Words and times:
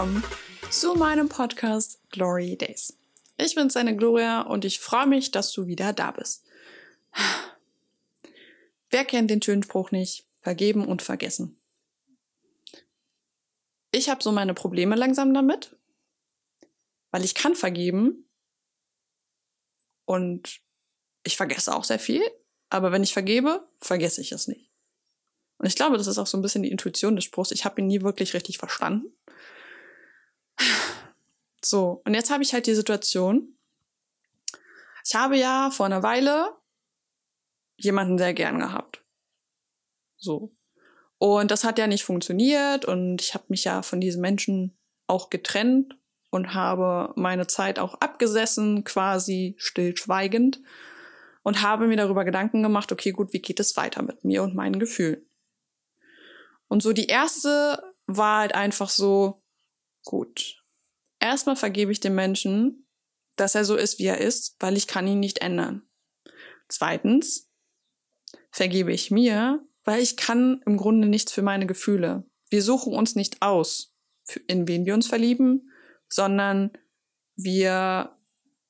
Willkommen 0.00 0.24
zu 0.70 0.94
meinem 0.94 1.28
Podcast 1.28 2.00
Glory 2.08 2.56
Days. 2.56 2.96
Ich 3.36 3.54
bin 3.54 3.68
seine 3.68 3.94
Gloria 3.94 4.40
und 4.40 4.64
ich 4.64 4.80
freue 4.80 5.06
mich, 5.06 5.30
dass 5.30 5.52
du 5.52 5.66
wieder 5.66 5.92
da 5.92 6.10
bist. 6.10 6.42
Wer 8.88 9.04
kennt 9.04 9.30
den 9.30 9.42
schönen 9.42 9.62
Spruch 9.62 9.90
nicht? 9.90 10.26
Vergeben 10.40 10.86
und 10.86 11.02
vergessen. 11.02 11.60
Ich 13.92 14.08
habe 14.08 14.22
so 14.22 14.32
meine 14.32 14.54
Probleme 14.54 14.96
langsam 14.96 15.34
damit, 15.34 15.76
weil 17.10 17.22
ich 17.22 17.34
kann 17.34 17.54
vergeben 17.54 18.24
und 20.06 20.62
ich 21.24 21.36
vergesse 21.36 21.76
auch 21.76 21.84
sehr 21.84 21.98
viel, 21.98 22.22
aber 22.70 22.90
wenn 22.90 23.02
ich 23.02 23.12
vergebe, 23.12 23.68
vergesse 23.80 24.22
ich 24.22 24.32
es 24.32 24.48
nicht. 24.48 24.70
Und 25.58 25.66
ich 25.66 25.76
glaube, 25.76 25.98
das 25.98 26.06
ist 26.06 26.16
auch 26.16 26.26
so 26.26 26.38
ein 26.38 26.42
bisschen 26.42 26.62
die 26.62 26.70
Intuition 26.70 27.16
des 27.16 27.26
Spruchs. 27.26 27.50
Ich 27.50 27.66
habe 27.66 27.82
ihn 27.82 27.86
nie 27.86 28.00
wirklich 28.00 28.32
richtig 28.32 28.56
verstanden. 28.56 29.14
So, 31.62 32.02
und 32.04 32.14
jetzt 32.14 32.30
habe 32.30 32.42
ich 32.42 32.52
halt 32.52 32.66
die 32.66 32.74
Situation. 32.74 33.56
Ich 35.04 35.14
habe 35.14 35.36
ja 35.36 35.70
vor 35.70 35.86
einer 35.86 36.02
Weile 36.02 36.56
jemanden 37.76 38.18
sehr 38.18 38.34
gern 38.34 38.58
gehabt. 38.58 39.02
So. 40.16 40.54
Und 41.18 41.50
das 41.50 41.64
hat 41.64 41.78
ja 41.78 41.86
nicht 41.86 42.04
funktioniert 42.04 42.84
und 42.84 43.20
ich 43.20 43.34
habe 43.34 43.44
mich 43.48 43.64
ja 43.64 43.82
von 43.82 44.00
diesen 44.00 44.22
Menschen 44.22 44.76
auch 45.06 45.28
getrennt 45.28 45.96
und 46.30 46.54
habe 46.54 47.12
meine 47.16 47.46
Zeit 47.46 47.78
auch 47.78 47.94
abgesessen, 47.94 48.84
quasi 48.84 49.54
stillschweigend 49.58 50.60
und 51.42 51.62
habe 51.62 51.86
mir 51.86 51.96
darüber 51.96 52.24
Gedanken 52.24 52.62
gemacht, 52.62 52.92
okay, 52.92 53.10
gut, 53.10 53.32
wie 53.32 53.40
geht 53.40 53.60
es 53.60 53.76
weiter 53.76 54.02
mit 54.02 54.24
mir 54.24 54.42
und 54.42 54.54
meinen 54.54 54.78
Gefühlen? 54.78 55.26
Und 56.68 56.82
so 56.82 56.92
die 56.92 57.06
erste 57.06 57.82
war 58.06 58.40
halt 58.40 58.54
einfach 58.54 58.88
so, 58.88 59.42
gut. 60.04 60.59
Erstmal 61.20 61.56
vergebe 61.56 61.92
ich 61.92 62.00
dem 62.00 62.14
Menschen, 62.14 62.86
dass 63.36 63.54
er 63.54 63.64
so 63.64 63.76
ist, 63.76 63.98
wie 63.98 64.06
er 64.06 64.18
ist, 64.18 64.56
weil 64.58 64.76
ich 64.76 64.86
kann 64.86 65.06
ihn 65.06 65.20
nicht 65.20 65.38
ändern. 65.38 65.82
Zweitens 66.68 67.50
vergebe 68.50 68.92
ich 68.92 69.10
mir, 69.10 69.64
weil 69.84 70.02
ich 70.02 70.16
kann 70.16 70.62
im 70.66 70.76
Grunde 70.76 71.08
nichts 71.08 71.32
für 71.32 71.42
meine 71.42 71.66
Gefühle. 71.66 72.24
Wir 72.48 72.62
suchen 72.62 72.94
uns 72.94 73.14
nicht 73.14 73.42
aus, 73.42 73.94
in 74.46 74.66
wen 74.66 74.84
wir 74.86 74.94
uns 74.94 75.06
verlieben, 75.06 75.70
sondern 76.08 76.72
wir 77.36 78.16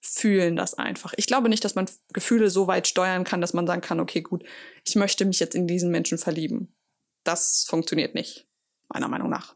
fühlen 0.03 0.57
das 0.57 0.75
einfach. 0.75 1.15
Ich 1.17 1.27
glaube 1.27 1.49
nicht, 1.49 1.65
dass 1.65 1.75
man 1.75 1.89
Gefühle 2.13 2.51
so 2.51 2.67
weit 2.67 2.87
steuern 2.89 3.25
kann, 3.25 3.41
dass 3.41 3.55
man 3.55 3.67
sagen 3.67 3.81
kann, 3.81 4.01
okay, 4.01 4.23
gut, 4.23 4.45
ich 4.85 4.97
möchte 4.97 5.25
mich 5.25 5.41
jetzt 5.41 5.55
in 5.55 5.67
diesen 5.67 5.91
Menschen 5.91 6.19
verlieben 6.19 6.75
das 7.25 7.65
funktioniert 7.69 8.15
nicht, 8.15 8.47
meiner 8.89 9.09
Meinung 9.09 9.31
nach. 9.31 9.55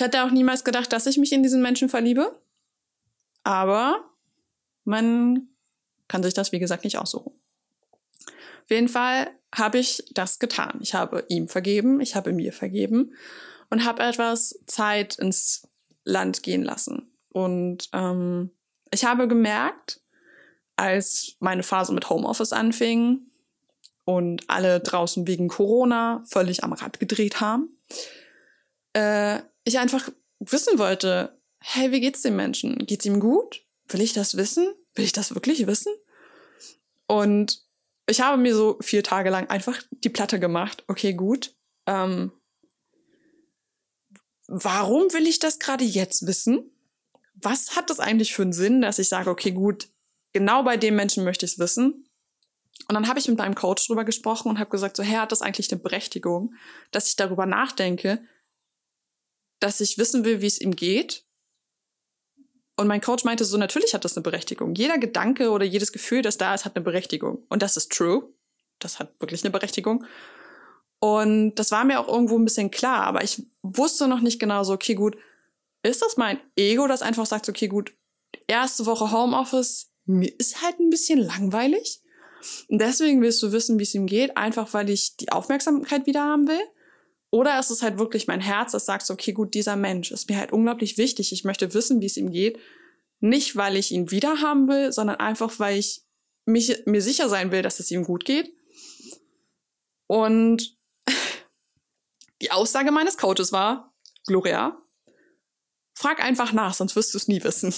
Ich 0.00 0.04
hatte 0.04 0.24
auch 0.24 0.30
niemals 0.30 0.64
gedacht, 0.64 0.94
dass 0.94 1.04
ich 1.04 1.18
mich 1.18 1.30
in 1.30 1.42
diesen 1.42 1.60
Menschen 1.60 1.90
verliebe. 1.90 2.40
Aber 3.42 4.02
man 4.84 5.48
kann 6.08 6.22
sich 6.22 6.32
das, 6.32 6.52
wie 6.52 6.58
gesagt, 6.58 6.84
nicht 6.84 6.96
aussuchen. 6.96 7.34
Auf 8.24 8.70
jeden 8.70 8.88
Fall 8.88 9.30
habe 9.54 9.76
ich 9.76 10.02
das 10.12 10.38
getan. 10.38 10.78
Ich 10.80 10.94
habe 10.94 11.26
ihm 11.28 11.48
vergeben, 11.48 12.00
ich 12.00 12.16
habe 12.16 12.32
mir 12.32 12.54
vergeben 12.54 13.12
und 13.68 13.84
habe 13.84 14.02
etwas 14.02 14.58
Zeit 14.66 15.18
ins 15.18 15.68
Land 16.04 16.42
gehen 16.42 16.62
lassen. 16.62 17.12
Und 17.28 17.90
ähm, 17.92 18.52
ich 18.90 19.04
habe 19.04 19.28
gemerkt, 19.28 20.00
als 20.76 21.36
meine 21.40 21.62
Phase 21.62 21.92
mit 21.92 22.08
Homeoffice 22.08 22.54
anfing, 22.54 23.26
und 24.06 24.48
alle 24.48 24.80
draußen 24.80 25.26
wegen 25.26 25.48
Corona 25.48 26.22
völlig 26.24 26.64
am 26.64 26.72
Rad 26.72 26.98
gedreht 26.98 27.42
haben, 27.42 27.68
äh, 28.94 29.40
ich 29.70 29.78
einfach 29.78 30.10
wissen 30.38 30.78
wollte, 30.78 31.40
hey, 31.60 31.92
wie 31.92 32.00
geht's 32.00 32.22
dem 32.22 32.36
Menschen? 32.36 32.86
Geht's 32.86 33.06
ihm 33.06 33.20
gut? 33.20 33.64
Will 33.88 34.00
ich 34.00 34.12
das 34.12 34.36
wissen? 34.36 34.72
Will 34.94 35.04
ich 35.04 35.12
das 35.12 35.34
wirklich 35.34 35.66
wissen? 35.66 35.92
Und 37.06 37.62
ich 38.06 38.20
habe 38.20 38.40
mir 38.40 38.54
so 38.54 38.78
vier 38.80 39.02
Tage 39.02 39.30
lang 39.30 39.48
einfach 39.48 39.82
die 39.90 40.08
Platte 40.08 40.40
gemacht. 40.40 40.84
Okay, 40.88 41.14
gut. 41.14 41.54
Ähm, 41.86 42.32
warum 44.46 45.12
will 45.12 45.26
ich 45.26 45.38
das 45.38 45.58
gerade 45.58 45.84
jetzt 45.84 46.26
wissen? 46.26 46.70
Was 47.34 47.76
hat 47.76 47.90
das 47.90 48.00
eigentlich 48.00 48.34
für 48.34 48.42
einen 48.42 48.52
Sinn, 48.52 48.80
dass 48.80 48.98
ich 48.98 49.08
sage, 49.08 49.30
okay, 49.30 49.52
gut, 49.52 49.88
genau 50.32 50.62
bei 50.62 50.76
dem 50.76 50.96
Menschen 50.96 51.24
möchte 51.24 51.46
ich 51.46 51.52
es 51.52 51.58
wissen? 51.58 52.06
Und 52.88 52.94
dann 52.94 53.06
habe 53.06 53.20
ich 53.20 53.28
mit 53.28 53.38
meinem 53.38 53.54
Coach 53.54 53.86
drüber 53.86 54.04
gesprochen 54.04 54.48
und 54.48 54.58
habe 54.58 54.70
gesagt, 54.70 54.96
so, 54.96 55.02
Herr, 55.02 55.22
hat 55.22 55.32
das 55.32 55.42
eigentlich 55.42 55.70
eine 55.70 55.80
Berechtigung, 55.80 56.54
dass 56.90 57.08
ich 57.08 57.16
darüber 57.16 57.46
nachdenke, 57.46 58.20
dass 59.60 59.80
ich 59.80 59.98
wissen 59.98 60.24
will, 60.24 60.40
wie 60.40 60.46
es 60.46 60.60
ihm 60.60 60.74
geht? 60.74 61.24
Und 62.76 62.86
mein 62.86 63.00
Coach 63.02 63.24
meinte 63.24 63.44
so, 63.44 63.58
natürlich 63.58 63.92
hat 63.92 64.04
das 64.04 64.16
eine 64.16 64.22
Berechtigung. 64.22 64.74
Jeder 64.74 64.98
Gedanke 64.98 65.50
oder 65.50 65.64
jedes 65.64 65.92
Gefühl, 65.92 66.22
das 66.22 66.38
da 66.38 66.54
ist, 66.54 66.64
hat 66.64 66.76
eine 66.76 66.84
Berechtigung. 66.84 67.44
Und 67.48 67.62
das 67.62 67.76
ist 67.76 67.92
true. 67.92 68.32
Das 68.78 68.98
hat 68.98 69.12
wirklich 69.20 69.44
eine 69.44 69.50
Berechtigung. 69.50 70.06
Und 70.98 71.54
das 71.54 71.70
war 71.70 71.84
mir 71.84 72.00
auch 72.00 72.08
irgendwo 72.08 72.38
ein 72.38 72.44
bisschen 72.44 72.70
klar, 72.70 73.04
aber 73.04 73.24
ich 73.24 73.42
wusste 73.62 74.06
noch 74.06 74.20
nicht 74.20 74.38
genau 74.38 74.64
so, 74.64 74.74
okay, 74.74 74.94
gut, 74.94 75.16
ist 75.82 76.02
das 76.02 76.18
mein 76.18 76.38
Ego, 76.56 76.86
das 76.86 77.00
einfach 77.00 77.24
sagt, 77.24 77.48
okay, 77.48 77.68
gut, 77.68 77.94
erste 78.46 78.84
Woche 78.84 79.10
Homeoffice, 79.10 79.90
mir 80.04 80.30
ist 80.38 80.62
halt 80.62 80.78
ein 80.78 80.90
bisschen 80.90 81.18
langweilig. 81.18 82.02
Und 82.68 82.80
deswegen 82.80 83.22
willst 83.22 83.42
du 83.42 83.52
wissen, 83.52 83.78
wie 83.78 83.84
es 83.84 83.94
ihm 83.94 84.06
geht, 84.06 84.36
einfach 84.36 84.72
weil 84.74 84.90
ich 84.90 85.16
die 85.16 85.32
Aufmerksamkeit 85.32 86.06
wieder 86.06 86.22
haben 86.22 86.48
will. 86.48 86.60
Oder 87.30 87.58
ist 87.58 87.70
es 87.70 87.82
halt 87.82 87.98
wirklich 87.98 88.26
mein 88.26 88.40
Herz, 88.40 88.72
das 88.72 88.86
sagt, 88.86 89.08
okay, 89.10 89.32
gut, 89.32 89.54
dieser 89.54 89.76
Mensch 89.76 90.10
ist 90.10 90.28
mir 90.28 90.36
halt 90.36 90.52
unglaublich 90.52 90.98
wichtig. 90.98 91.32
Ich 91.32 91.44
möchte 91.44 91.72
wissen, 91.74 92.00
wie 92.00 92.06
es 92.06 92.16
ihm 92.16 92.32
geht. 92.32 92.58
Nicht, 93.20 93.56
weil 93.56 93.76
ich 93.76 93.92
ihn 93.92 94.10
wieder 94.10 94.40
haben 94.40 94.66
will, 94.68 94.92
sondern 94.92 95.16
einfach, 95.16 95.58
weil 95.58 95.78
ich 95.78 96.02
mich, 96.44 96.82
mir 96.86 97.02
sicher 97.02 97.28
sein 97.28 97.52
will, 97.52 97.62
dass 97.62 97.78
es 97.78 97.90
ihm 97.90 98.04
gut 98.04 98.24
geht. 98.24 98.52
Und 100.06 100.76
die 102.42 102.50
Aussage 102.50 102.90
meines 102.90 103.16
Coaches 103.16 103.52
war, 103.52 103.94
Gloria, 104.26 104.80
frag 105.94 106.22
einfach 106.22 106.52
nach, 106.52 106.74
sonst 106.74 106.96
wirst 106.96 107.14
du 107.14 107.18
es 107.18 107.28
nie 107.28 107.44
wissen. 107.44 107.72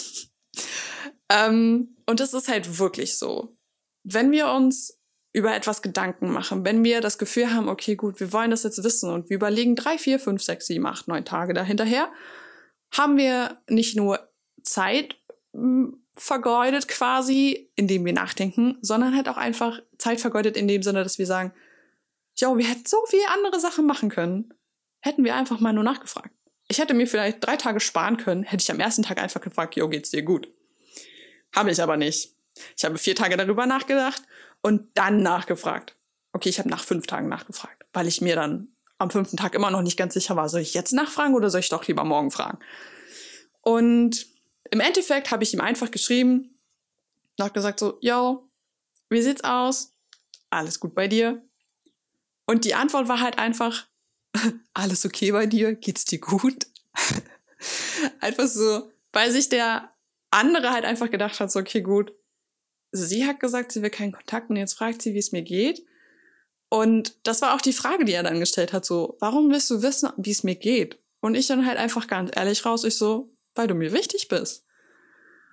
ähm, 1.29 1.97
und 2.07 2.21
das 2.21 2.33
ist 2.33 2.49
halt 2.49 2.79
wirklich 2.79 3.19
so 3.19 3.57
wenn 4.05 4.31
wir 4.31 4.49
uns 4.51 4.99
über 5.33 5.55
etwas 5.55 5.81
Gedanken 5.81 6.31
machen, 6.31 6.65
wenn 6.65 6.85
wir 6.85 7.01
das 7.01 7.17
Gefühl 7.17 7.53
haben, 7.53 7.69
okay, 7.69 7.97
gut, 7.97 8.21
wir 8.21 8.33
wollen 8.33 8.51
das 8.51 8.65
jetzt 8.65 8.85
wissen 8.85 9.11
und 9.11 9.31
wir 9.31 9.37
überlegen 9.37 9.77
drei, 9.77 9.97
vier, 9.97 10.19
fünf, 10.19 10.43
sechs, 10.43 10.67
sieben, 10.67 10.87
acht, 10.87 11.09
neun 11.09 11.25
Tage 11.25 11.55
dahinterher, 11.55 12.13
haben 12.95 13.17
wir 13.17 13.59
nicht 13.69 13.97
nur 13.97 14.29
Zeit 14.63 15.17
hm, 15.55 15.99
vergeudet 16.15 16.89
quasi, 16.89 17.71
indem 17.77 18.05
wir 18.05 18.13
nachdenken, 18.13 18.77
sondern 18.83 19.17
halt 19.17 19.29
auch 19.29 19.39
einfach 19.39 19.81
Zeit 19.97 20.21
vergeudet 20.21 20.57
in 20.57 20.69
dem 20.69 20.83
Sinne, 20.83 21.03
dass 21.03 21.19
wir 21.19 21.27
sagen, 21.27 21.53
jo, 22.37 22.59
wir 22.59 22.67
hätten 22.67 22.85
so 22.87 22.99
viele 23.09 23.29
andere 23.31 23.59
Sachen 23.59 23.87
machen 23.87 24.11
können, 24.11 24.53
hätten 25.01 25.25
wir 25.25 25.35
einfach 25.35 25.61
mal 25.61 25.73
nur 25.73 25.85
nachgefragt. 25.85 26.31
Ich 26.69 26.79
hätte 26.79 26.95
mir 26.95 27.07
vielleicht 27.07 27.45
drei 27.45 27.57
Tage 27.57 27.81
sparen 27.81 28.19
können, 28.19 28.43
hätte 28.45 28.63
ich 28.63 28.71
am 28.71 28.81
ersten 28.81 29.03
Tag 29.03 29.19
einfach 29.19 29.41
gefragt, 29.41 29.77
jo, 29.77 29.89
geht's 29.89 30.11
dir 30.11 30.23
gut? 30.23 30.49
Habe 31.55 31.71
ich 31.71 31.83
aber 31.83 31.97
nicht. 31.97 32.35
Ich 32.77 32.85
habe 32.85 32.99
vier 32.99 33.17
Tage 33.17 33.39
darüber 33.39 33.65
nachgedacht 33.65 34.23
und 34.63 34.97
dann 34.97 35.23
nachgefragt. 35.23 35.97
Okay, 36.33 36.49
ich 36.49 36.59
habe 36.59 36.71
nach 36.71 36.85
fünf 36.85 37.07
Tagen 37.07 37.29
nachgefragt, 37.29 37.85
weil 37.93 38.09
ich 38.09 38.21
mir 38.21 38.37
dann 38.37 38.69
am 38.99 39.11
fünften 39.11 39.37
Tag 39.37 39.55
immer 39.55 39.71
noch 39.71 39.83
nicht 39.83 39.99
ganz 39.99 40.15
sicher 40.15 40.37
war, 40.37 40.49
soll 40.49 40.61
ich 40.61 40.75
jetzt 40.75 40.93
nachfragen 40.93 41.35
oder 41.35 41.51
soll 41.51 41.61
ich 41.61 41.69
doch 41.69 41.87
lieber 41.87 42.05
morgen 42.05 42.31
fragen? 42.31 42.59
Und 43.61 44.27
im 44.71 44.81
Endeffekt 44.81 45.31
habe 45.31 45.43
ich 45.43 45.53
ihm 45.53 45.61
einfach 45.61 45.91
geschrieben 45.91 46.59
und 47.37 47.45
habe 47.45 47.53
gesagt 47.53 47.81
so, 47.81 47.99
yo, 48.01 48.49
wie 49.11 49.23
sieht's 49.23 49.45
aus? 49.45 49.93
Alles 50.51 50.81
gut 50.81 50.95
bei 50.95 51.09
dir? 51.09 51.45
Und 52.47 52.65
die 52.65 52.75
Antwort 52.75 53.09
war 53.09 53.21
halt 53.21 53.39
einfach, 53.39 53.87
alles 54.75 55.05
okay 55.05 55.33
bei 55.33 55.47
dir? 55.47 55.75
Geht's 55.75 56.05
dir 56.05 56.19
gut? 56.21 56.67
einfach 58.21 58.47
so, 58.47 58.91
weil 59.13 59.31
sich 59.31 59.49
der 59.49 59.93
andere 60.31 60.71
halt 60.71 60.85
einfach 60.85 61.11
gedacht 61.11 61.41
hat, 61.41 61.53
so, 61.53 61.61
okay, 61.61 61.83
gut, 61.83 62.13
sie 62.93 63.27
hat 63.27 63.41
gesagt, 63.41 63.73
sie 63.73 63.83
will 63.83 63.91
keinen 63.91 64.13
Kontakt 64.13 64.51
und 64.51 64.57
jetzt 64.57 64.75
fragt 64.75 65.03
sie, 65.03 65.15
wie 65.15 65.19
es 65.19 65.33
mir 65.33 65.43
geht. 65.43 65.85
Und 66.69 67.17
das 67.25 67.43
war 67.43 67.55
auch 67.55 67.61
die 67.61 67.73
Frage, 67.73 68.05
die 68.05 68.13
er 68.13 68.23
dann 68.23 68.41
gestellt 68.41 68.73
hat, 68.73 68.85
so, 68.85 69.17
warum 69.21 69.51
willst 69.51 69.69
du 69.71 69.83
wissen, 69.83 70.11
wie 70.17 70.31
es 70.31 70.45
mir 70.45 70.55
geht? 70.55 70.99
Und 71.21 71.35
ich 71.35 71.47
dann 71.47 71.67
halt 71.67 71.79
einfach 71.79 72.07
ganz 72.07 72.31
ehrlich 72.35 72.65
raus, 72.65 72.85
ich 72.85 72.97
so, 72.97 73.35
weil 73.55 73.67
du 73.67 73.75
mir 73.75 73.93
wichtig 73.93 74.29
bist. 74.29 74.65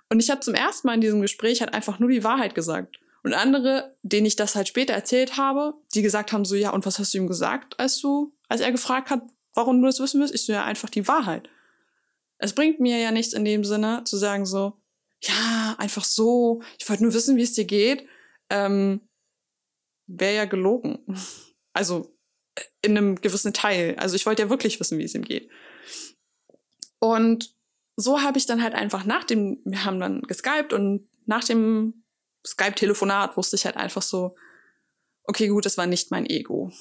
Und 0.10 0.20
ich 0.20 0.30
habe 0.30 0.42
zum 0.42 0.56
ersten 0.56 0.88
Mal 0.88 0.96
in 0.96 1.02
diesem 1.02 1.22
Gespräch 1.22 1.62
halt 1.62 1.74
einfach 1.74 2.00
nur 2.00 2.10
die 2.10 2.24
Wahrheit 2.24 2.56
gesagt. 2.56 3.00
Und 3.24 3.34
andere, 3.34 3.96
denen 4.02 4.26
ich 4.26 4.36
das 4.36 4.56
halt 4.56 4.68
später 4.68 4.94
erzählt 4.94 5.38
habe, 5.38 5.74
die 5.94 6.02
gesagt 6.02 6.32
haben 6.32 6.46
so, 6.46 6.56
ja, 6.56 6.72
und 6.72 6.86
was 6.86 7.00
hast 7.00 7.14
du 7.14 7.18
ihm 7.18 7.28
gesagt, 7.28 7.80
als 7.80 8.00
du, 8.00 8.34
als 8.48 8.62
er 8.62 8.72
gefragt 8.72 9.10
hat, 9.10 9.22
warum 9.54 9.82
du 9.82 9.88
das 9.88 10.00
wissen 10.00 10.20
willst? 10.22 10.34
Ich 10.34 10.46
so, 10.46 10.54
ja, 10.54 10.64
einfach 10.64 10.90
die 10.90 11.08
Wahrheit. 11.08 11.50
Es 12.38 12.54
bringt 12.54 12.80
mir 12.80 12.98
ja 12.98 13.12
nichts 13.12 13.34
in 13.34 13.44
dem 13.44 13.66
Sinne 13.66 14.04
zu 14.06 14.16
sagen 14.16 14.46
so, 14.46 14.78
ja, 15.22 15.76
einfach 15.78 16.04
so, 16.04 16.62
ich 16.78 16.90
wollte 16.90 17.04
nur 17.04 17.14
wissen, 17.14 17.38
wie 17.38 17.44
es 17.44 17.54
dir 17.54 17.66
geht, 17.66 18.08
ähm, 18.50 19.02
wäre 20.08 20.36
ja 20.36 20.46
gelogen. 20.46 21.00
Also 21.72 22.18
in 22.82 22.98
einem 22.98 23.22
gewissen 23.22 23.54
Teil. 23.54 23.96
Also 24.00 24.16
ich 24.16 24.26
wollte 24.26 24.42
ja 24.42 24.50
wirklich 24.50 24.80
wissen, 24.80 24.98
wie 24.98 25.04
es 25.04 25.14
ihm 25.14 25.24
geht. 25.24 25.50
Und 27.00 27.56
so 27.96 28.22
habe 28.22 28.38
ich 28.38 28.48
dann 28.48 28.64
halt 28.64 28.74
einfach 28.74 29.06
nach 29.06 29.24
dem, 29.24 29.62
wir 29.64 29.86
haben 29.86 30.00
dann 30.00 30.24
geskypt 30.24 30.74
und 30.74 31.08
nach 31.26 31.44
dem 31.44 32.04
Skype-Telefonat 32.46 33.38
wusste 33.38 33.56
ich 33.56 33.66
halt 33.66 33.78
einfach 33.78 34.02
so, 34.02 34.36
okay, 35.24 35.48
gut, 35.48 35.66
das 35.66 35.78
war 35.78 35.86
nicht 35.86 36.12
mein 36.12 36.26
Ego. 36.26 36.72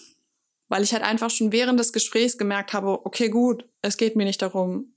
Weil 0.69 0.83
ich 0.83 0.93
halt 0.93 1.03
einfach 1.03 1.31
schon 1.31 1.53
während 1.53 1.79
des 1.79 1.93
Gesprächs 1.93 2.39
gemerkt 2.39 2.73
habe, 2.73 3.05
okay, 3.05 3.29
gut, 3.29 3.69
es 3.83 3.97
geht 3.97 4.17
mir 4.17 4.25
nicht 4.25 4.43
darum, 4.43 4.95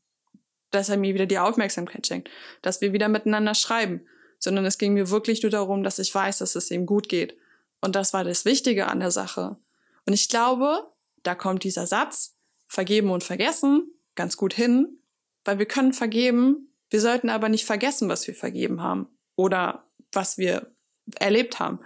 dass 0.72 0.90
er 0.90 0.98
mir 0.98 1.14
wieder 1.14 1.26
die 1.26 1.40
Aufmerksamkeit 1.40 2.08
schenkt, 2.08 2.30
dass 2.62 2.82
wir 2.82 2.94
wieder 2.94 3.10
miteinander 3.10 3.56
schreiben, 3.56 4.06
sondern 4.40 4.66
es 4.66 4.78
ging 4.78 4.94
mir 4.94 5.10
wirklich 5.10 5.44
nur 5.44 5.52
darum, 5.52 5.84
dass 5.84 6.00
ich 6.00 6.14
weiß, 6.14 6.40
dass 6.40 6.56
es 6.56 6.72
ihm 6.72 6.86
gut 6.86 7.10
geht. 7.10 7.38
Und 7.82 7.96
das 7.96 8.14
war 8.14 8.24
das 8.24 8.46
Wichtige 8.46 8.88
an 8.88 9.00
der 9.00 9.12
Sache. 9.12 9.58
Und 10.06 10.14
ich 10.14 10.30
glaube, 10.30 10.88
da 11.24 11.36
kommt 11.36 11.64
dieser 11.64 11.88
Satz, 11.88 12.36
vergeben 12.68 13.12
und 13.12 13.24
vergessen, 13.24 13.92
ganz 14.16 14.38
gut 14.38 14.54
hin, 14.54 14.98
weil 15.44 15.60
wir 15.60 15.66
können 15.66 15.94
vergeben, 15.94 16.70
wir 16.90 17.02
sollten 17.02 17.30
aber 17.30 17.50
nicht 17.50 17.66
vergessen, 17.66 18.08
was 18.10 18.26
wir 18.28 18.36
vergeben 18.36 18.82
haben 18.82 19.08
oder 19.36 19.86
was 20.14 20.38
wir 20.38 20.72
erlebt 21.20 21.60
haben. 21.60 21.80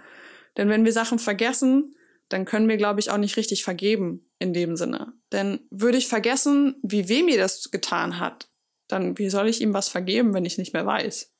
Denn 0.56 0.68
wenn 0.68 0.84
wir 0.84 0.92
Sachen 0.92 1.18
vergessen, 1.18 1.96
dann 2.28 2.44
können 2.44 2.68
wir, 2.68 2.76
glaube 2.76 3.00
ich, 3.00 3.10
auch 3.10 3.18
nicht 3.18 3.36
richtig 3.36 3.64
vergeben 3.64 4.28
in 4.38 4.52
dem 4.52 4.76
Sinne. 4.76 5.12
Denn 5.32 5.60
würde 5.70 5.98
ich 5.98 6.08
vergessen, 6.08 6.76
wie 6.82 7.08
weh 7.08 7.22
mir 7.22 7.38
das 7.38 7.70
getan 7.70 8.18
hat, 8.18 8.48
dann 8.88 9.18
wie 9.18 9.30
soll 9.30 9.48
ich 9.48 9.60
ihm 9.60 9.74
was 9.74 9.88
vergeben, 9.88 10.34
wenn 10.34 10.44
ich 10.44 10.58
nicht 10.58 10.72
mehr 10.72 10.86
weiß? 10.86 11.32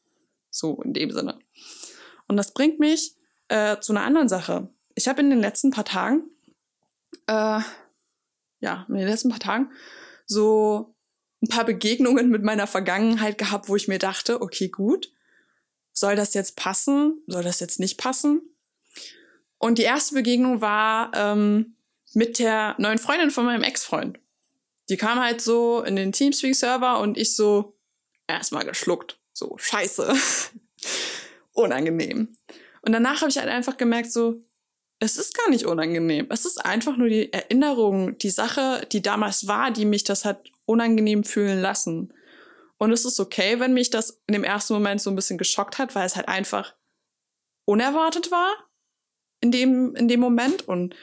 So 0.51 0.81
in 0.83 0.93
dem 0.93 1.11
Sinne. 1.11 1.39
Und 2.29 2.37
das 2.37 2.53
bringt 2.53 2.79
mich 2.79 3.15
äh, 3.49 3.79
zu 3.81 3.93
einer 3.93 4.03
anderen 4.03 4.29
Sache. 4.29 4.69
Ich 4.95 5.09
habe 5.09 5.21
in 5.21 5.31
den 5.31 5.41
letzten 5.41 5.71
paar 5.71 5.85
Tagen, 5.85 6.25
äh, 7.27 7.61
ja, 8.61 8.87
in 8.89 8.95
den 8.95 9.07
letzten 9.07 9.31
paar 9.31 9.41
Tagen 9.41 9.71
so 10.25 10.95
ein 11.43 11.49
paar 11.49 11.65
Begegnungen 11.65 12.31
mit 12.31 12.43
meiner 12.43 12.67
Vergangenheit 12.67 13.39
gehabt, 13.39 13.69
wo 13.69 13.77
ich 13.77 13.89
mir 13.89 13.99
dachte, 13.99 14.41
okay, 14.41 14.69
gut, 14.69 15.13
soll 15.93 16.17
das 16.17 16.35
jetzt 16.35 16.57
passen? 16.57 17.23
Soll 17.27 17.43
das 17.43 17.61
jetzt 17.61 17.79
nicht 17.79 17.99
passen? 17.99 18.43
Und 19.59 19.79
die 19.79 19.83
erste 19.83 20.15
Begegnung 20.15 20.61
war 20.61 21.11
ähm, 21.15 21.77
mit 22.13 22.39
der 22.39 22.75
neuen 22.79 22.99
Freundin 22.99 23.31
von 23.31 23.45
meinem 23.45 23.63
Ex-Freund. 23.63 24.19
Die 24.89 24.97
kam 24.97 25.21
halt 25.21 25.41
so 25.41 25.83
in 25.83 25.97
den 25.97 26.13
Teamspeak-Server 26.13 27.01
und 27.01 27.19
ich 27.19 27.35
so 27.35 27.77
erstmal 28.27 28.65
geschluckt. 28.65 29.19
So, 29.33 29.57
scheiße. 29.59 30.15
Unangenehm. 31.53 32.37
Und 32.83 32.93
danach 32.93 33.21
habe 33.21 33.31
ich 33.31 33.39
halt 33.39 33.49
einfach 33.49 33.77
gemerkt, 33.77 34.13
so, 34.13 34.41
es 34.99 35.17
ist 35.17 35.37
gar 35.37 35.51
nicht 35.51 35.65
unangenehm. 35.65 36.27
Es 36.31 36.47
ist 36.47 36.65
einfach 36.65 36.97
nur 36.97 37.09
die 37.09 37.33
Erinnerung, 37.33 38.17
die 38.19 38.31
Sache, 38.31 38.87
die 38.93 39.03
damals 39.03 39.47
war, 39.47 39.71
die 39.71 39.85
mich 39.85 40.05
das 40.05 40.25
hat 40.25 40.51
unangenehm 40.65 41.25
fühlen 41.25 41.61
lassen. 41.61 42.13
Und 42.79 42.93
es 42.93 43.05
ist 43.05 43.21
okay, 43.21 43.61
wenn 43.61 43.75
mich 43.75 43.91
das 43.91 44.23
in 44.27 44.33
dem 44.33 44.45
ersten 44.45 44.75
Moment 44.75 45.01
so 45.01 45.11
ein 45.11 45.17
bisschen 45.17 45.39
geschockt 45.39 45.79
hat, 45.79 45.95
weil 45.95 46.07
es 46.07 46.17
halt 46.17 46.29
einfach 46.29 46.75
unerwartet 47.65 48.31
war 48.31 48.53
in 49.41 49.51
dem, 49.51 49.95
in 49.97 50.09
dem 50.09 50.21
Moment. 50.21 50.67
Und 50.69 50.95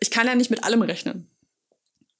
ich 0.00 0.10
kann 0.10 0.26
ja 0.26 0.34
nicht 0.34 0.50
mit 0.50 0.64
allem 0.64 0.82
rechnen. 0.82 1.30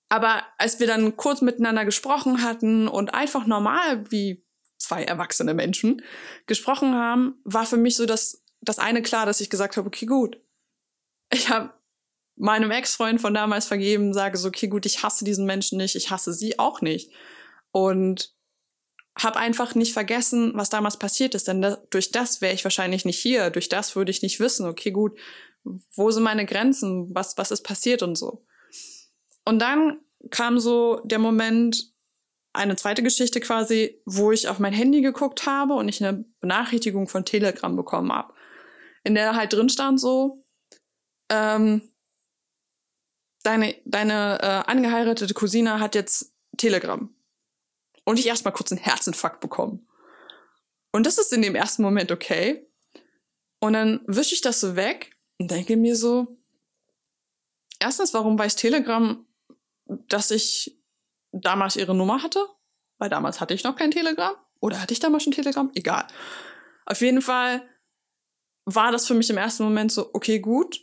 Aber 0.09 0.43
als 0.59 0.81
wir 0.81 0.87
dann 0.87 1.17
kurz 1.17 1.41
miteinander 1.41 1.85
gesprochen 1.85 2.43
hatten 2.43 2.89
und 2.89 3.15
einfach 3.15 3.47
normal 3.47 4.11
wie 4.11 4.45
zwei 4.79 5.05
erwachsene 5.05 5.55
Menschen 5.55 6.03
gesprochen 6.47 6.95
haben, 6.95 7.41
war 7.45 7.67
für 7.67 7.77
mich 7.77 7.97
so 7.97 8.07
das, 8.07 8.45
das 8.61 8.79
eine 8.79 9.03
klar, 9.03 9.27
dass 9.27 9.41
ich 9.41 9.51
gesagt 9.51 9.77
habe, 9.77 9.87
okay, 9.87 10.07
gut. 10.07 10.41
Ich 11.33 11.49
habe 11.49 11.73
meinem 12.37 12.71
Ex-Freund 12.71 13.21
von 13.21 13.35
damals 13.35 13.67
vergeben, 13.67 14.13
sage 14.13 14.37
so, 14.37 14.49
okay, 14.49 14.69
gut, 14.69 14.87
ich 14.87 15.03
hasse 15.03 15.25
diesen 15.25 15.47
Menschen 15.47 15.79
nicht, 15.79 15.97
ich 15.97 16.11
hasse 16.11 16.33
sie 16.33 16.59
auch 16.59 16.81
nicht. 16.81 17.11
Und 17.71 18.35
habe 19.17 19.39
einfach 19.39 19.75
nicht 19.75 19.93
vergessen, 19.93 20.53
was 20.55 20.71
damals 20.71 20.99
passiert 20.99 21.35
ist, 21.35 21.47
denn 21.47 21.63
da, 21.63 21.77
durch 21.91 22.11
das 22.11 22.41
wäre 22.41 22.53
ich 22.53 22.65
wahrscheinlich 22.65 23.05
nicht 23.05 23.19
hier, 23.19 23.51
durch 23.51 23.69
das 23.69 23.95
würde 23.95 24.11
ich 24.11 24.23
nicht 24.23 24.41
wissen, 24.41 24.67
okay, 24.67 24.91
gut, 24.91 25.17
wo 25.63 26.11
sind 26.11 26.25
meine 26.25 26.47
Grenzen, 26.47 27.15
was, 27.15 27.39
was 27.39 27.53
ist 27.53 27.63
passiert 27.63 28.03
und 28.03 28.17
so. 28.17 28.45
Und 29.45 29.61
dann 29.61 30.01
kam 30.31 30.59
so 30.59 31.01
der 31.05 31.19
Moment, 31.19 31.93
eine 32.53 32.77
zweite 32.77 33.03
Geschichte 33.03 33.41
quasi, 33.41 34.01
wo 34.07 34.31
ich 34.31 34.49
auf 34.49 34.61
mein 34.61 34.73
Handy 34.73 35.01
geguckt 35.01 35.45
habe 35.45 35.75
und 35.75 35.89
ich 35.89 36.03
eine 36.03 36.25
Benachrichtigung 36.41 37.09
von 37.09 37.25
Telegram 37.25 37.75
bekommen 37.75 38.13
habe, 38.13 38.33
in 39.03 39.15
der 39.15 39.35
halt 39.35 39.53
drin 39.53 39.69
stand 39.69 40.01
so, 40.01 40.47
ähm, 41.31 41.83
deine, 43.43 43.75
deine 43.85 44.39
äh, 44.41 44.71
angeheiratete 44.71 45.35
Cousine 45.35 45.81
hat 45.81 45.95
jetzt 45.97 46.33
Telegram. 46.57 47.13
Und 48.05 48.19
ich 48.19 48.27
erstmal 48.27 48.55
kurz 48.55 48.71
einen 48.71 48.81
Herzinfarkt 48.81 49.41
bekommen. 49.41 49.89
Und 50.93 51.07
das 51.07 51.19
ist 51.19 51.33
in 51.33 51.43
dem 51.43 51.57
ersten 51.57 51.83
Moment 51.83 52.13
okay. 52.13 52.71
Und 53.61 53.73
dann 53.73 54.01
wische 54.07 54.35
ich 54.35 54.43
das 54.43 54.61
so 54.61 54.77
weg 54.77 55.17
und 55.39 55.51
denke 55.51 55.77
mir 55.77 55.97
so, 55.97 56.39
erstens, 57.81 58.15
warum 58.15 58.39
weiß 58.39 58.57
Telegram, 58.57 59.27
dass 59.87 60.31
ich 60.31 60.77
damals 61.33 61.77
ihre 61.77 61.95
Nummer 61.95 62.23
hatte? 62.23 62.45
Weil 62.99 63.11
damals 63.11 63.41
hatte 63.41 63.55
ich 63.55 63.65
noch 63.65 63.77
kein 63.77 63.91
Telegram. 63.91 64.35
Oder 64.61 64.81
hatte 64.81 64.93
ich 64.93 65.01
damals 65.01 65.25
schon 65.25 65.33
Telegram? 65.33 65.71
Egal. 65.75 66.07
Auf 66.87 67.01
jeden 67.01 67.23
Fall 67.23 67.63
war 68.65 68.93
das 68.93 69.07
für 69.07 69.15
mich 69.15 69.31
im 69.31 69.37
ersten 69.37 69.65
Moment 69.65 69.93
so, 69.93 70.11
okay, 70.15 70.39
gut. 70.39 70.81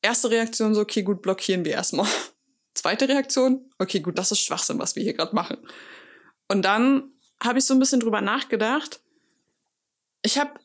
Erste 0.00 0.30
Reaktion 0.30 0.74
so, 0.74 0.80
okay, 0.80 1.02
gut, 1.02 1.22
blockieren 1.22 1.64
wir 1.64 1.72
erstmal. 1.72 2.08
Zweite 2.74 3.08
Reaktion, 3.08 3.70
okay, 3.78 4.00
gut, 4.00 4.18
das 4.18 4.32
ist 4.32 4.40
Schwachsinn, 4.40 4.78
was 4.78 4.96
wir 4.96 5.02
hier 5.02 5.14
gerade 5.14 5.34
machen. 5.34 5.58
Und 6.48 6.62
dann 6.62 7.12
habe 7.42 7.58
ich 7.58 7.64
so 7.64 7.74
ein 7.74 7.78
bisschen 7.78 8.00
drüber 8.00 8.20
nachgedacht. 8.20 9.00
Ich 10.22 10.38
habe 10.38 10.58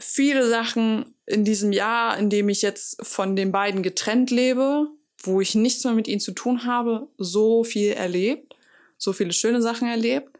viele 0.00 0.48
Sachen 0.48 1.14
in 1.26 1.44
diesem 1.44 1.72
Jahr, 1.72 2.18
in 2.18 2.30
dem 2.30 2.48
ich 2.48 2.62
jetzt 2.62 3.06
von 3.06 3.36
den 3.36 3.52
beiden 3.52 3.82
getrennt 3.82 4.30
lebe, 4.30 4.88
wo 5.22 5.40
ich 5.40 5.54
nichts 5.54 5.84
mehr 5.84 5.94
mit 5.94 6.08
ihnen 6.08 6.20
zu 6.20 6.32
tun 6.32 6.64
habe, 6.64 7.08
so 7.18 7.64
viel 7.64 7.92
erlebt, 7.92 8.56
so 8.96 9.12
viele 9.12 9.32
schöne 9.32 9.62
Sachen 9.62 9.88
erlebt, 9.88 10.38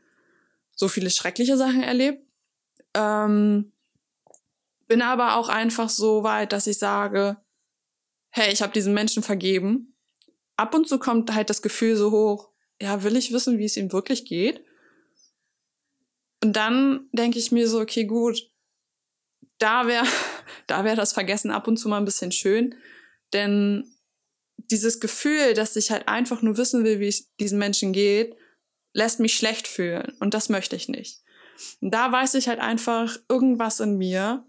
so 0.74 0.88
viele 0.88 1.10
schreckliche 1.10 1.56
Sachen 1.56 1.82
erlebt. 1.82 2.24
Ähm, 2.94 3.72
bin 4.86 5.02
aber 5.02 5.36
auch 5.36 5.48
einfach 5.48 5.88
so 5.88 6.22
weit, 6.22 6.52
dass 6.52 6.66
ich 6.66 6.78
sage, 6.78 7.36
hey, 8.30 8.52
ich 8.52 8.62
habe 8.62 8.72
diesen 8.72 8.94
Menschen 8.94 9.22
vergeben. 9.22 9.94
Ab 10.56 10.74
und 10.74 10.88
zu 10.88 10.98
kommt 10.98 11.32
halt 11.32 11.50
das 11.50 11.62
Gefühl 11.62 11.96
so 11.96 12.10
hoch, 12.10 12.50
ja, 12.80 13.02
will 13.02 13.16
ich 13.16 13.32
wissen, 13.32 13.58
wie 13.58 13.66
es 13.66 13.76
ihm 13.76 13.92
wirklich 13.92 14.24
geht? 14.24 14.64
Und 16.42 16.54
dann 16.54 17.08
denke 17.12 17.38
ich 17.38 17.52
mir 17.52 17.68
so, 17.68 17.80
okay, 17.80 18.04
gut, 18.04 18.50
da 19.58 19.86
wäre 19.86 20.06
da 20.66 20.84
wäre 20.84 20.96
das 20.96 21.12
Vergessen 21.12 21.50
ab 21.50 21.68
und 21.68 21.76
zu 21.76 21.88
mal 21.88 21.98
ein 21.98 22.04
bisschen 22.04 22.32
schön, 22.32 22.74
denn 23.32 23.94
dieses 24.70 25.00
Gefühl, 25.00 25.54
dass 25.54 25.76
ich 25.76 25.90
halt 25.90 26.08
einfach 26.08 26.42
nur 26.42 26.56
wissen 26.56 26.84
will, 26.84 27.00
wie 27.00 27.08
es 27.08 27.28
diesen 27.36 27.58
Menschen 27.58 27.92
geht, 27.92 28.36
lässt 28.92 29.20
mich 29.20 29.34
schlecht 29.34 29.68
fühlen 29.68 30.16
und 30.20 30.34
das 30.34 30.48
möchte 30.48 30.76
ich 30.76 30.88
nicht. 30.88 31.20
Und 31.80 31.92
da 31.92 32.10
weiß 32.10 32.34
ich 32.34 32.48
halt 32.48 32.60
einfach, 32.60 33.16
irgendwas 33.28 33.80
in 33.80 33.98
mir 33.98 34.44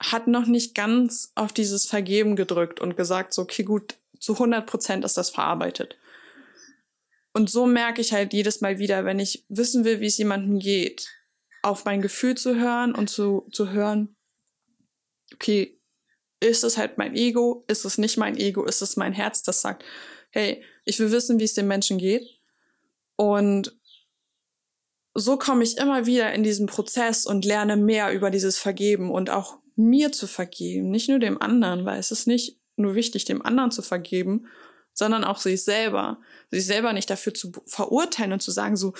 hat 0.00 0.26
noch 0.26 0.46
nicht 0.46 0.74
ganz 0.74 1.32
auf 1.34 1.52
dieses 1.52 1.86
Vergeben 1.86 2.36
gedrückt 2.36 2.80
und 2.80 2.96
gesagt, 2.96 3.34
so, 3.34 3.42
okay, 3.42 3.64
gut, 3.64 3.96
zu 4.20 4.34
100 4.34 4.66
Prozent 4.66 5.04
ist 5.04 5.16
das 5.16 5.30
verarbeitet. 5.30 5.96
Und 7.32 7.50
so 7.50 7.66
merke 7.66 8.00
ich 8.00 8.12
halt 8.12 8.32
jedes 8.32 8.60
Mal 8.60 8.78
wieder, 8.78 9.04
wenn 9.04 9.18
ich 9.18 9.44
wissen 9.48 9.84
will, 9.84 10.00
wie 10.00 10.06
es 10.06 10.18
jemandem 10.18 10.58
geht, 10.58 11.08
auf 11.62 11.84
mein 11.84 12.00
Gefühl 12.00 12.36
zu 12.36 12.56
hören 12.56 12.94
und 12.94 13.10
zu, 13.10 13.46
zu 13.52 13.70
hören, 13.70 14.16
okay, 15.34 15.77
ist 16.40 16.64
es 16.64 16.76
halt 16.76 16.98
mein 16.98 17.14
Ego, 17.14 17.64
ist 17.68 17.84
es 17.84 17.98
nicht 17.98 18.16
mein 18.16 18.36
Ego, 18.36 18.64
ist 18.64 18.82
es 18.82 18.96
mein 18.96 19.12
Herz, 19.12 19.42
das 19.42 19.60
sagt, 19.60 19.84
hey, 20.30 20.62
ich 20.84 20.98
will 20.98 21.10
wissen, 21.10 21.40
wie 21.40 21.44
es 21.44 21.54
dem 21.54 21.66
Menschen 21.66 21.98
geht. 21.98 22.26
Und 23.16 23.76
so 25.14 25.36
komme 25.36 25.64
ich 25.64 25.78
immer 25.78 26.06
wieder 26.06 26.32
in 26.32 26.42
diesen 26.42 26.66
Prozess 26.66 27.26
und 27.26 27.44
lerne 27.44 27.76
mehr 27.76 28.12
über 28.12 28.30
dieses 28.30 28.58
Vergeben 28.58 29.10
und 29.10 29.30
auch 29.30 29.58
mir 29.74 30.12
zu 30.12 30.26
vergeben, 30.26 30.90
nicht 30.90 31.08
nur 31.08 31.18
dem 31.18 31.40
anderen, 31.40 31.84
weil 31.84 31.98
es 31.98 32.10
ist 32.10 32.26
nicht 32.26 32.60
nur 32.76 32.94
wichtig, 32.94 33.24
dem 33.24 33.42
anderen 33.42 33.70
zu 33.70 33.82
vergeben, 33.82 34.46
sondern 34.92 35.24
auch 35.24 35.38
sich 35.38 35.62
selber, 35.64 36.20
sich 36.50 36.66
selber 36.66 36.92
nicht 36.92 37.10
dafür 37.10 37.34
zu 37.34 37.52
verurteilen 37.66 38.32
und 38.32 38.42
zu 38.42 38.50
sagen 38.50 38.76
so, 38.76 38.94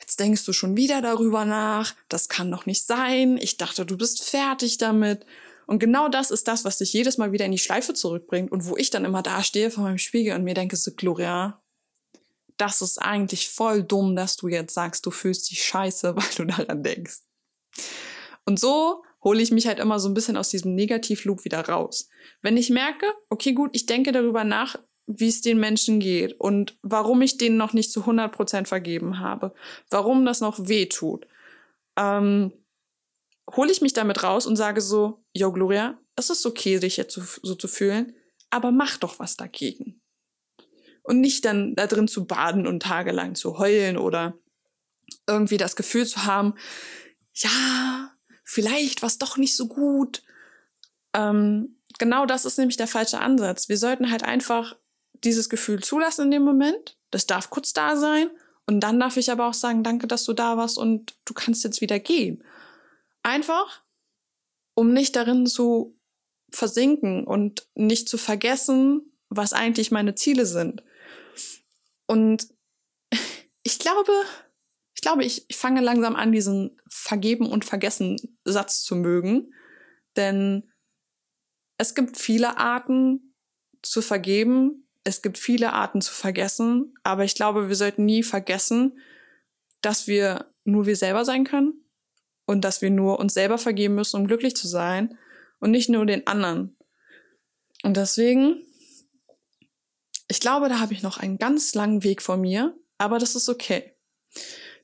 jetzt 0.00 0.20
denkst 0.20 0.44
du 0.44 0.52
schon 0.52 0.76
wieder 0.76 1.02
darüber 1.02 1.44
nach, 1.44 1.94
das 2.08 2.28
kann 2.28 2.50
doch 2.50 2.66
nicht 2.66 2.86
sein, 2.86 3.36
ich 3.36 3.56
dachte, 3.56 3.84
du 3.84 3.96
bist 3.96 4.22
fertig 4.22 4.78
damit. 4.78 5.24
Und 5.68 5.80
genau 5.80 6.08
das 6.08 6.30
ist 6.30 6.48
das, 6.48 6.64
was 6.64 6.78
dich 6.78 6.94
jedes 6.94 7.18
Mal 7.18 7.30
wieder 7.30 7.44
in 7.44 7.52
die 7.52 7.58
Schleife 7.58 7.92
zurückbringt 7.92 8.50
und 8.50 8.66
wo 8.66 8.78
ich 8.78 8.88
dann 8.88 9.04
immer 9.04 9.22
da 9.22 9.42
stehe 9.44 9.70
vor 9.70 9.84
meinem 9.84 9.98
Spiegel 9.98 10.34
und 10.34 10.42
mir 10.42 10.54
denke 10.54 10.76
so, 10.76 10.92
Gloria, 10.96 11.62
das 12.56 12.80
ist 12.80 12.96
eigentlich 12.96 13.50
voll 13.50 13.82
dumm, 13.82 14.16
dass 14.16 14.38
du 14.38 14.48
jetzt 14.48 14.72
sagst, 14.72 15.04
du 15.04 15.10
fühlst 15.10 15.50
dich 15.50 15.62
scheiße, 15.62 16.16
weil 16.16 16.24
du 16.36 16.46
daran 16.46 16.82
denkst. 16.82 17.18
Und 18.46 18.58
so 18.58 19.04
hole 19.22 19.42
ich 19.42 19.50
mich 19.50 19.66
halt 19.66 19.78
immer 19.78 20.00
so 20.00 20.08
ein 20.08 20.14
bisschen 20.14 20.38
aus 20.38 20.48
diesem 20.48 20.74
Negativloop 20.74 21.44
wieder 21.44 21.60
raus. 21.60 22.08
Wenn 22.40 22.56
ich 22.56 22.70
merke, 22.70 23.04
okay, 23.28 23.52
gut, 23.52 23.68
ich 23.74 23.84
denke 23.84 24.10
darüber 24.10 24.44
nach, 24.44 24.76
wie 25.06 25.28
es 25.28 25.42
den 25.42 25.60
Menschen 25.60 26.00
geht 26.00 26.32
und 26.40 26.78
warum 26.80 27.20
ich 27.20 27.36
denen 27.36 27.58
noch 27.58 27.74
nicht 27.74 27.92
zu 27.92 28.04
100% 28.04 28.64
vergeben 28.66 29.18
habe, 29.18 29.52
warum 29.90 30.24
das 30.24 30.40
noch 30.40 30.66
weh 30.66 30.86
tut, 30.86 31.26
ähm, 31.98 32.52
hole 33.56 33.70
ich 33.70 33.80
mich 33.80 33.92
damit 33.92 34.22
raus 34.22 34.46
und 34.46 34.56
sage 34.56 34.80
so, 34.80 35.24
yo 35.32 35.52
Gloria, 35.52 35.98
es 36.16 36.30
ist 36.30 36.46
okay, 36.46 36.78
dich 36.78 36.96
jetzt 36.96 37.14
so, 37.14 37.22
so 37.42 37.54
zu 37.54 37.68
fühlen, 37.68 38.14
aber 38.50 38.70
mach 38.70 38.96
doch 38.96 39.18
was 39.18 39.36
dagegen. 39.36 40.00
Und 41.02 41.20
nicht 41.20 41.44
dann 41.44 41.74
da 41.74 41.86
drin 41.86 42.08
zu 42.08 42.26
baden 42.26 42.66
und 42.66 42.82
tagelang 42.82 43.34
zu 43.34 43.58
heulen 43.58 43.96
oder 43.96 44.34
irgendwie 45.26 45.56
das 45.56 45.76
Gefühl 45.76 46.06
zu 46.06 46.24
haben, 46.24 46.54
ja, 47.34 48.12
vielleicht 48.44 49.02
war 49.02 49.06
es 49.06 49.18
doch 49.18 49.36
nicht 49.36 49.56
so 49.56 49.68
gut. 49.68 50.22
Ähm, 51.14 51.78
genau 51.98 52.26
das 52.26 52.44
ist 52.44 52.58
nämlich 52.58 52.76
der 52.76 52.88
falsche 52.88 53.20
Ansatz. 53.20 53.68
Wir 53.68 53.78
sollten 53.78 54.10
halt 54.10 54.22
einfach 54.22 54.76
dieses 55.24 55.48
Gefühl 55.48 55.82
zulassen 55.82 56.26
in 56.26 56.30
dem 56.32 56.42
Moment. 56.42 56.98
Das 57.10 57.26
darf 57.26 57.48
kurz 57.48 57.72
da 57.72 57.96
sein. 57.96 58.30
Und 58.66 58.80
dann 58.80 59.00
darf 59.00 59.16
ich 59.16 59.30
aber 59.30 59.46
auch 59.46 59.54
sagen, 59.54 59.82
danke, 59.82 60.06
dass 60.06 60.24
du 60.24 60.34
da 60.34 60.58
warst 60.58 60.76
und 60.76 61.14
du 61.24 61.32
kannst 61.32 61.64
jetzt 61.64 61.80
wieder 61.80 61.98
gehen. 61.98 62.44
Einfach, 63.28 63.84
um 64.74 64.94
nicht 64.94 65.14
darin 65.14 65.44
zu 65.44 66.00
versinken 66.50 67.26
und 67.26 67.68
nicht 67.74 68.08
zu 68.08 68.16
vergessen, 68.16 69.12
was 69.28 69.52
eigentlich 69.52 69.90
meine 69.90 70.14
Ziele 70.14 70.46
sind. 70.46 70.82
Und 72.06 72.48
ich 73.64 73.78
glaube, 73.78 74.12
ich 74.94 75.02
glaube, 75.02 75.26
ich, 75.26 75.44
fange 75.52 75.82
langsam 75.82 76.16
an, 76.16 76.32
diesen 76.32 76.80
Vergeben 76.88 77.44
und 77.44 77.66
Vergessen 77.66 78.16
Satz 78.44 78.82
zu 78.82 78.96
mögen. 78.96 79.52
Denn 80.16 80.72
es 81.76 81.94
gibt 81.94 82.16
viele 82.16 82.56
Arten 82.56 83.34
zu 83.82 84.00
vergeben, 84.00 84.88
es 85.04 85.20
gibt 85.20 85.36
viele 85.36 85.74
Arten 85.74 86.00
zu 86.00 86.14
vergessen, 86.14 86.94
aber 87.02 87.24
ich 87.24 87.34
glaube, 87.34 87.68
wir 87.68 87.76
sollten 87.76 88.06
nie 88.06 88.22
vergessen, 88.22 88.98
dass 89.82 90.06
wir 90.06 90.50
nur 90.64 90.86
wir 90.86 90.96
selber 90.96 91.26
sein 91.26 91.44
können 91.44 91.84
und 92.48 92.62
dass 92.62 92.80
wir 92.80 92.90
nur 92.90 93.18
uns 93.18 93.34
selber 93.34 93.58
vergeben 93.58 93.94
müssen, 93.94 94.16
um 94.16 94.26
glücklich 94.26 94.56
zu 94.56 94.66
sein 94.66 95.18
und 95.60 95.70
nicht 95.70 95.90
nur 95.90 96.06
den 96.06 96.26
anderen. 96.26 96.74
Und 97.82 97.98
deswegen, 97.98 98.64
ich 100.28 100.40
glaube, 100.40 100.70
da 100.70 100.80
habe 100.80 100.94
ich 100.94 101.02
noch 101.02 101.18
einen 101.18 101.36
ganz 101.36 101.74
langen 101.74 102.02
Weg 102.04 102.22
vor 102.22 102.38
mir, 102.38 102.74
aber 102.96 103.18
das 103.18 103.34
ist 103.34 103.50
okay. 103.50 103.92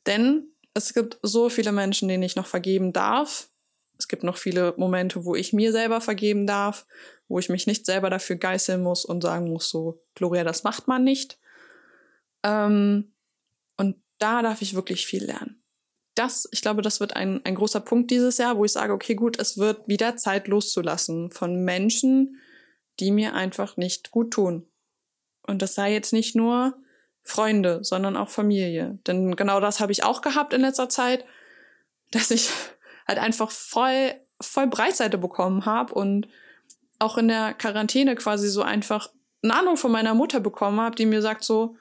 Denn 0.06 0.48
es 0.74 0.92
gibt 0.92 1.18
so 1.22 1.48
viele 1.48 1.72
Menschen, 1.72 2.06
denen 2.06 2.22
ich 2.22 2.36
noch 2.36 2.46
vergeben 2.46 2.92
darf. 2.92 3.48
Es 3.96 4.08
gibt 4.08 4.24
noch 4.24 4.36
viele 4.36 4.74
Momente, 4.76 5.24
wo 5.24 5.34
ich 5.34 5.54
mir 5.54 5.72
selber 5.72 6.02
vergeben 6.02 6.46
darf, 6.46 6.86
wo 7.28 7.38
ich 7.38 7.48
mich 7.48 7.66
nicht 7.66 7.86
selber 7.86 8.10
dafür 8.10 8.36
geißeln 8.36 8.82
muss 8.82 9.06
und 9.06 9.22
sagen 9.22 9.48
muss, 9.48 9.70
so, 9.70 10.02
Gloria, 10.14 10.44
das 10.44 10.64
macht 10.64 10.86
man 10.86 11.02
nicht. 11.02 11.38
Ähm, 12.42 13.14
und 13.78 13.96
da 14.18 14.42
darf 14.42 14.60
ich 14.60 14.74
wirklich 14.74 15.06
viel 15.06 15.24
lernen. 15.24 15.63
Das, 16.14 16.48
ich 16.52 16.62
glaube, 16.62 16.82
das 16.82 17.00
wird 17.00 17.16
ein, 17.16 17.44
ein 17.44 17.56
großer 17.56 17.80
Punkt 17.80 18.10
dieses 18.10 18.38
Jahr, 18.38 18.56
wo 18.56 18.64
ich 18.64 18.72
sage, 18.72 18.92
okay, 18.92 19.14
gut, 19.14 19.38
es 19.38 19.58
wird 19.58 19.88
wieder 19.88 20.16
Zeit 20.16 20.46
loszulassen 20.46 21.30
von 21.30 21.64
Menschen, 21.64 22.40
die 23.00 23.10
mir 23.10 23.34
einfach 23.34 23.76
nicht 23.76 24.10
gut 24.10 24.30
tun. 24.32 24.66
Und 25.46 25.60
das 25.60 25.74
sei 25.74 25.92
jetzt 25.92 26.12
nicht 26.12 26.36
nur 26.36 26.74
Freunde, 27.22 27.82
sondern 27.82 28.16
auch 28.16 28.28
Familie. 28.28 28.98
Denn 29.06 29.34
genau 29.34 29.60
das 29.60 29.80
habe 29.80 29.92
ich 29.92 30.04
auch 30.04 30.20
gehabt 30.20 30.52
in 30.52 30.60
letzter 30.60 30.88
Zeit, 30.88 31.24
dass 32.10 32.30
ich 32.30 32.50
halt 33.08 33.18
einfach 33.18 33.50
voll, 33.50 34.14
voll 34.40 34.66
Breitseite 34.66 35.18
bekommen 35.18 35.66
habe 35.66 35.94
und 35.94 36.28
auch 36.98 37.18
in 37.18 37.28
der 37.28 37.54
Quarantäne 37.54 38.14
quasi 38.14 38.48
so 38.48 38.62
einfach 38.62 39.10
eine 39.42 39.54
Ahnung 39.54 39.76
von 39.76 39.92
meiner 39.92 40.14
Mutter 40.14 40.40
bekommen 40.40 40.80
habe, 40.80 40.96
die 40.96 41.06
mir 41.06 41.20
sagt 41.20 41.44
so, 41.44 41.76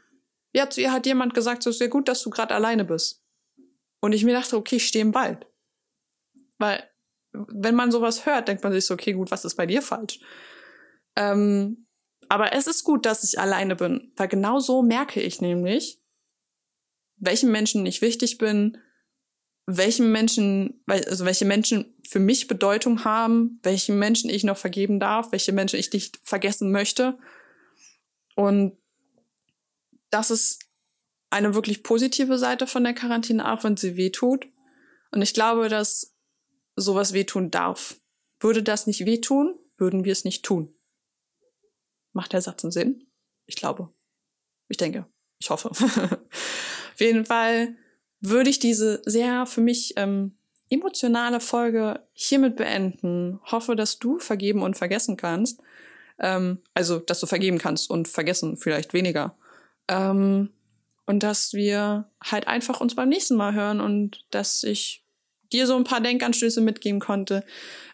ja, 0.53 0.69
zu 0.69 0.81
ihr 0.81 0.91
hat 0.91 1.05
jemand 1.05 1.33
gesagt, 1.33 1.63
so 1.63 1.69
ist 1.69 1.81
ja 1.81 1.87
gut, 1.87 2.07
dass 2.07 2.21
du 2.21 2.29
gerade 2.29 2.53
alleine 2.53 2.85
bist. 2.85 3.22
Und 4.03 4.11
ich 4.11 4.25
mir 4.25 4.33
dachte, 4.33 4.57
okay, 4.57 4.75
ich 4.75 4.87
stehe 4.87 5.01
im 5.01 5.15
Wald. 5.15 5.47
Weil, 6.57 6.83
wenn 7.31 7.73
man 7.73 7.89
sowas 7.89 8.25
hört, 8.25 8.49
denkt 8.49 8.61
man 8.61 8.73
sich 8.73 8.85
so, 8.85 8.95
okay, 8.95 9.13
gut, 9.13 9.31
was 9.31 9.45
ist 9.45 9.55
bei 9.55 9.65
dir 9.65 9.81
falsch? 9.81 10.19
Ähm, 11.15 11.87
aber 12.27 12.51
es 12.51 12.67
ist 12.67 12.83
gut, 12.83 13.05
dass 13.05 13.23
ich 13.23 13.39
alleine 13.39 13.77
bin, 13.77 14.11
weil 14.17 14.27
genau 14.27 14.59
so 14.59 14.81
merke 14.81 15.21
ich 15.21 15.39
nämlich, 15.39 16.01
welchen 17.15 17.49
Menschen 17.49 17.85
ich 17.85 18.01
wichtig 18.01 18.37
bin, 18.37 18.77
welchen 19.67 20.11
Menschen, 20.11 20.83
also 20.85 21.23
welche 21.23 21.45
Menschen 21.45 21.95
für 22.05 22.19
mich 22.19 22.47
Bedeutung 22.47 23.05
haben, 23.05 23.57
welchen 23.63 23.97
Menschen 23.99 24.29
ich 24.29 24.43
noch 24.43 24.57
vergeben 24.57 24.99
darf, 24.99 25.31
welche 25.31 25.53
Menschen 25.53 25.79
ich 25.79 25.93
nicht 25.93 26.19
vergessen 26.23 26.73
möchte. 26.73 27.17
Und 28.35 28.77
das 30.09 30.29
ist 30.29 30.62
eine 31.33 31.55
wirklich 31.55 31.83
positive 31.83 32.37
Seite 32.37 32.67
von 32.67 32.83
der 32.83 32.93
Quarantäne, 32.93 33.51
auch 33.51 33.63
wenn 33.63 33.75
sie 33.75 33.97
wehtut. 33.97 34.47
Und 35.11 35.21
ich 35.21 35.33
glaube, 35.33 35.67
dass 35.67 36.15
sowas 36.75 37.13
wehtun 37.13 37.51
darf. 37.51 37.95
Würde 38.39 38.63
das 38.63 38.87
nicht 38.87 39.05
wehtun, 39.05 39.55
würden 39.77 40.05
wir 40.05 40.11
es 40.11 40.25
nicht 40.25 40.43
tun. 40.43 40.73
Macht 42.13 42.33
der 42.33 42.41
Satz 42.41 42.63
einen 42.63 42.71
Sinn? 42.71 43.07
Ich 43.45 43.55
glaube. 43.55 43.89
Ich 44.67 44.77
denke. 44.77 45.07
Ich 45.39 45.49
hoffe. 45.49 45.69
Auf 45.71 46.99
jeden 46.99 47.25
Fall 47.25 47.75
würde 48.19 48.49
ich 48.49 48.59
diese 48.59 49.01
sehr 49.05 49.45
für 49.45 49.61
mich 49.61 49.93
ähm, 49.97 50.37
emotionale 50.69 51.39
Folge 51.39 52.07
hiermit 52.13 52.55
beenden. 52.55 53.39
Hoffe, 53.43 53.75
dass 53.75 53.99
du 53.99 54.19
vergeben 54.19 54.61
und 54.61 54.77
vergessen 54.77 55.17
kannst. 55.17 55.61
Ähm, 56.19 56.59
also, 56.73 56.99
dass 56.99 57.19
du 57.19 57.25
vergeben 57.25 57.57
kannst 57.57 57.89
und 57.89 58.07
vergessen 58.07 58.57
vielleicht 58.57 58.93
weniger. 58.93 59.35
Ähm, 59.87 60.49
und 61.05 61.23
dass 61.23 61.53
wir 61.53 62.09
halt 62.23 62.47
einfach 62.47 62.81
uns 62.81 62.95
beim 62.95 63.09
nächsten 63.09 63.35
Mal 63.35 63.53
hören 63.53 63.81
und 63.81 64.25
dass 64.31 64.63
ich 64.63 65.05
dir 65.51 65.67
so 65.67 65.75
ein 65.75 65.83
paar 65.83 66.01
Denkanstöße 66.01 66.61
mitgeben 66.61 66.99
konnte. 66.99 67.43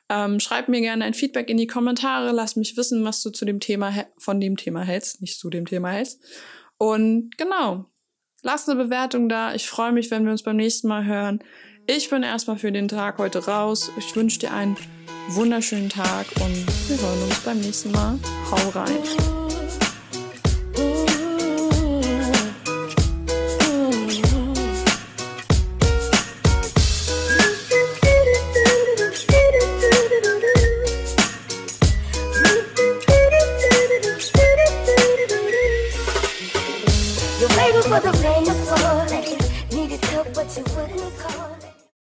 Ähm, 0.10 0.40
schreib 0.40 0.70
mir 0.70 0.82
gerne 0.82 1.06
ein 1.06 1.14
Feedback 1.14 1.50
in 1.50 1.58
die 1.58 1.68
Kommentare, 1.68 2.32
lass 2.32 2.56
mich 2.56 2.78
wissen, 2.78 3.04
was 3.06 3.22
du 3.22 3.30
zu 3.30 3.46
dem 3.46 3.60
Thema 3.60 3.94
von 4.18 4.40
dem 4.40 4.58
Thema 4.58 4.82
hältst, 4.82 5.22
nicht 5.22 5.40
zu 5.40 5.50
dem 5.50 5.66
Thema 5.66 5.92
hältst. 5.92 6.22
Und 6.78 7.38
genau, 7.38 7.86
lass 8.42 8.68
eine 8.68 8.84
Bewertung 8.84 9.30
da. 9.30 9.54
Ich 9.54 9.68
freue 9.68 9.92
mich, 9.92 10.10
wenn 10.10 10.24
wir 10.24 10.32
uns 10.32 10.44
beim 10.44 10.56
nächsten 10.56 10.88
Mal 10.88 11.06
hören. 11.06 11.44
Ich 11.86 12.10
bin 12.10 12.24
erstmal 12.24 12.58
für 12.58 12.72
den 12.72 12.88
Tag 12.88 13.18
heute 13.18 13.46
raus. 13.46 13.92
Ich 13.98 14.16
wünsche 14.16 14.40
dir 14.40 14.54
einen 14.54 14.78
wunderschönen 15.30 15.90
Tag 15.90 16.28
und 16.36 16.90
wir 16.90 17.02
hören 17.02 17.24
uns 17.24 17.40
beim 17.42 17.60
nächsten 17.60 17.92
Mal. 17.92 18.18
Hau 18.52 18.70
rein. 18.70 19.39